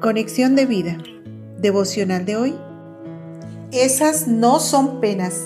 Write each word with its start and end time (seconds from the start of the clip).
Conexión 0.00 0.56
de 0.56 0.64
vida. 0.64 0.96
Devocional 1.58 2.24
de 2.24 2.34
hoy. 2.34 2.54
Esas 3.70 4.28
no 4.28 4.58
son 4.58 4.98
penas. 4.98 5.42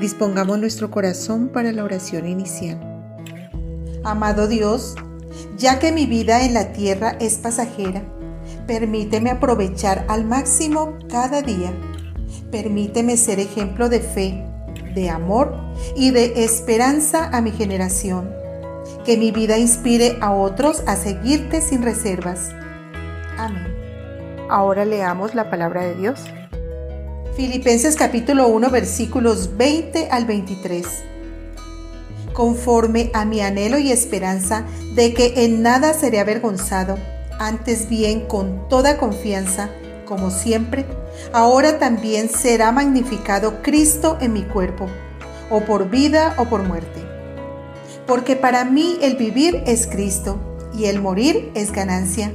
Dispongamos 0.00 0.60
nuestro 0.60 0.92
corazón 0.92 1.48
para 1.48 1.72
la 1.72 1.82
oración 1.82 2.28
inicial. 2.28 2.78
Amado 4.04 4.46
Dios, 4.46 4.94
ya 5.58 5.80
que 5.80 5.90
mi 5.90 6.06
vida 6.06 6.44
en 6.44 6.54
la 6.54 6.72
tierra 6.72 7.16
es 7.18 7.38
pasajera, 7.38 8.04
permíteme 8.68 9.30
aprovechar 9.30 10.04
al 10.06 10.24
máximo 10.24 10.96
cada 11.08 11.42
día. 11.42 11.72
Permíteme 12.52 13.16
ser 13.16 13.40
ejemplo 13.40 13.88
de 13.88 13.98
fe, 13.98 14.44
de 14.94 15.10
amor 15.10 15.56
y 15.96 16.12
de 16.12 16.44
esperanza 16.44 17.30
a 17.36 17.40
mi 17.40 17.50
generación. 17.50 18.30
Que 19.04 19.16
mi 19.16 19.32
vida 19.32 19.58
inspire 19.58 20.18
a 20.20 20.30
otros 20.30 20.84
a 20.86 20.94
seguirte 20.94 21.60
sin 21.60 21.82
reservas. 21.82 22.50
Amén. 23.38 23.66
Ahora 24.48 24.84
leamos 24.84 25.34
la 25.34 25.50
palabra 25.50 25.84
de 25.84 25.94
Dios. 25.94 26.20
Filipenses 27.36 27.96
capítulo 27.96 28.48
1 28.48 28.70
versículos 28.70 29.56
20 29.58 30.08
al 30.10 30.24
23. 30.24 30.86
Conforme 32.32 33.10
a 33.12 33.26
mi 33.26 33.42
anhelo 33.42 33.78
y 33.78 33.92
esperanza 33.92 34.64
de 34.94 35.12
que 35.12 35.44
en 35.44 35.62
nada 35.62 35.92
seré 35.92 36.20
avergonzado, 36.20 36.96
antes 37.38 37.90
bien 37.90 38.26
con 38.26 38.68
toda 38.70 38.96
confianza, 38.96 39.68
como 40.06 40.30
siempre, 40.30 40.86
ahora 41.32 41.78
también 41.78 42.30
será 42.30 42.72
magnificado 42.72 43.60
Cristo 43.62 44.16
en 44.20 44.32
mi 44.32 44.44
cuerpo, 44.44 44.86
o 45.50 45.60
por 45.60 45.90
vida 45.90 46.34
o 46.38 46.46
por 46.46 46.62
muerte. 46.62 47.02
Porque 48.06 48.36
para 48.36 48.64
mí 48.64 48.96
el 49.02 49.16
vivir 49.16 49.62
es 49.66 49.86
Cristo 49.86 50.38
y 50.72 50.86
el 50.86 51.02
morir 51.02 51.50
es 51.54 51.72
ganancia. 51.72 52.32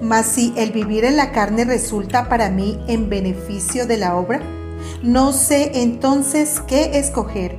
Mas 0.00 0.26
si 0.26 0.52
el 0.56 0.72
vivir 0.72 1.04
en 1.04 1.16
la 1.16 1.32
carne 1.32 1.64
resulta 1.64 2.28
para 2.28 2.50
mí 2.50 2.78
en 2.88 3.08
beneficio 3.08 3.86
de 3.86 3.96
la 3.96 4.16
obra, 4.16 4.40
no 5.02 5.32
sé 5.32 5.82
entonces 5.82 6.60
qué 6.66 6.98
escoger, 6.98 7.58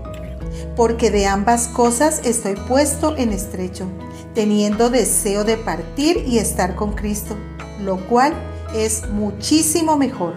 porque 0.75 1.11
de 1.11 1.25
ambas 1.25 1.67
cosas 1.67 2.22
estoy 2.23 2.55
puesto 2.55 3.16
en 3.17 3.31
estrecho, 3.31 3.88
teniendo 4.33 4.89
deseo 4.89 5.44
de 5.44 5.58
partir 5.58 6.23
y 6.27 6.38
estar 6.38 6.75
con 6.75 6.94
Cristo, 6.94 7.35
lo 7.81 7.97
cual 8.08 8.33
es 8.75 9.09
muchísimo 9.09 9.97
mejor. 9.97 10.35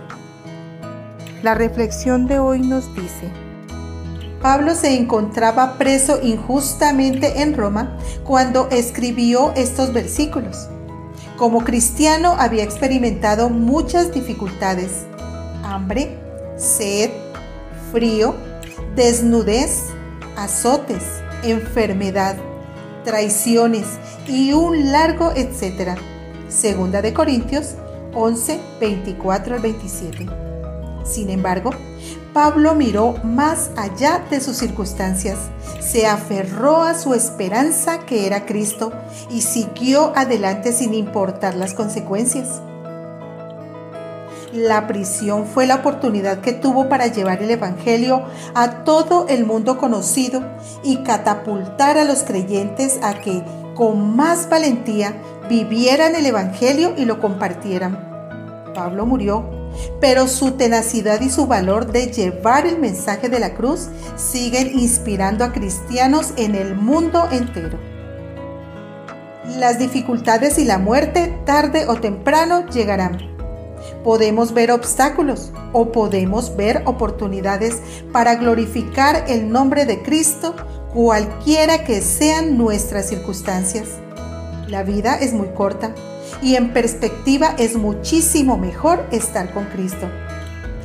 La 1.43 1.55
reflexión 1.55 2.27
de 2.27 2.39
hoy 2.39 2.61
nos 2.61 2.95
dice, 2.95 3.31
Pablo 4.43 4.75
se 4.75 4.97
encontraba 4.97 5.79
preso 5.79 6.21
injustamente 6.23 7.43
en 7.43 7.57
Roma 7.57 7.97
cuando 8.25 8.69
escribió 8.71 9.53
estos 9.57 9.93
versículos. 9.93 10.69
Como 11.39 11.63
cristiano 11.63 12.35
había 12.37 12.65
experimentado 12.65 13.49
muchas 13.49 14.13
dificultades, 14.13 15.07
hambre, 15.63 16.19
sed, 16.57 17.11
frío, 17.93 18.35
desnudez, 18.97 19.85
azotes, 20.37 21.05
enfermedad, 21.45 22.37
traiciones 23.05 23.87
y 24.27 24.53
un 24.53 24.91
largo 24.91 25.31
etcétera. 25.31 25.95
Segunda 26.49 27.03
de 27.03 27.15
Corintios 27.15 27.77
11, 28.15 28.59
24 28.81 29.55
al 29.55 29.63
27. 29.63 30.27
Sin 31.09 31.31
embargo, 31.31 31.71
Pablo 32.35 32.75
miró 32.75 33.15
más 33.25 33.71
allá 33.77 34.23
de 34.31 34.41
sus 34.41 34.57
circunstancias, 34.57 35.39
se 35.81 36.07
aferró 36.07 36.83
a 36.83 36.95
su 36.95 37.15
esperanza 37.15 38.01
que 38.01 38.27
era 38.27 38.45
Cristo 38.45 38.93
y 39.31 39.41
siguió 39.41 40.13
adelante 40.15 40.73
sin 40.73 40.93
importar 40.93 41.55
las 41.55 41.73
consecuencias. 41.73 42.61
La 44.53 44.87
prisión 44.87 45.47
fue 45.47 45.67
la 45.67 45.77
oportunidad 45.77 46.41
que 46.41 46.53
tuvo 46.53 46.89
para 46.89 47.07
llevar 47.07 47.43
el 47.43 47.51
Evangelio 47.51 48.23
a 48.55 48.85
todo 48.85 49.27
el 49.29 49.45
mundo 49.45 49.79
conocido 49.79 50.43
y 50.83 51.03
catapultar 51.03 51.99
a 51.99 52.05
los 52.05 52.23
creyentes 52.23 52.99
a 53.03 53.15
que 53.15 53.43
con 53.75 54.17
más 54.17 54.49
valentía 54.49 55.15
vivieran 55.49 56.15
el 56.15 56.27
Evangelio 56.27 56.95
y 56.97 57.05
lo 57.05 57.21
compartieran. 57.21 57.99
Pablo 58.75 59.07
murió 59.07 59.58
pero 60.01 60.29
su 60.29 60.53
tenacidad 60.53 61.21
y 61.21 61.31
su 61.31 61.47
valor 61.47 61.93
de 61.93 62.07
llevar 62.07 62.67
el 62.67 62.79
mensaje 62.79 63.29
de 63.29 63.39
la 63.39 63.55
cruz 63.55 63.89
siguen 64.17 64.79
inspirando 64.79 65.45
a 65.45 65.53
cristianos 65.53 66.33
en 66.37 66.55
el 66.55 66.75
mundo 66.75 67.29
entero. 67.31 67.79
Las 69.57 69.79
dificultades 69.79 70.59
y 70.59 70.65
la 70.65 70.79
muerte 70.79 71.35
tarde 71.45 71.87
o 71.87 71.97
temprano 71.97 72.67
llegarán. 72.67 73.19
Podemos 74.05 74.53
ver 74.53 74.71
obstáculos 74.71 75.53
o 75.73 75.91
podemos 75.93 76.57
ver 76.57 76.83
oportunidades 76.87 77.77
para 78.13 78.37
glorificar 78.37 79.25
el 79.29 79.51
nombre 79.51 79.87
de 79.87 80.03
Cristo 80.03 80.55
cualquiera 80.93 81.85
que 81.85 82.01
sean 82.01 82.59
nuestras 82.59 83.09
circunstancias. 83.09 83.89
La 84.69 84.83
vida 84.83 85.15
es 85.15 85.33
muy 85.33 85.49
corta 85.49 85.95
y 86.43 86.57
en 86.57 86.75
perspectiva 86.75 87.55
es 87.59 87.77
muchísimo 87.77 88.59
mejor 88.59 89.07
estar 89.11 89.53
con 89.55 89.65
Cristo. 89.65 90.07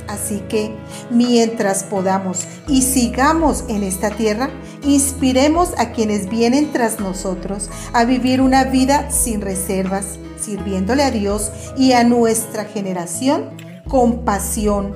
Así 0.08 0.40
que 0.48 0.74
mientras 1.10 1.84
podamos 1.84 2.46
y 2.66 2.82
sigamos 2.82 3.64
en 3.68 3.82
esta 3.82 4.10
tierra, 4.10 4.50
inspiremos 4.82 5.74
a 5.76 5.92
quienes 5.92 6.28
vienen 6.30 6.72
tras 6.72 6.98
nosotros 6.98 7.68
a 7.92 8.04
vivir 8.04 8.40
una 8.40 8.64
vida 8.64 9.10
sin 9.10 9.40
reservas, 9.40 10.18
sirviéndole 10.40 11.02
a 11.02 11.10
Dios 11.10 11.50
y 11.76 11.92
a 11.92 12.04
nuestra 12.04 12.64
generación 12.64 13.50
con 13.88 14.24
pasión, 14.24 14.94